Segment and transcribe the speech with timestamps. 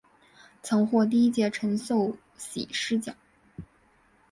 [0.63, 3.15] 曾获第一届陈秀喜诗奖。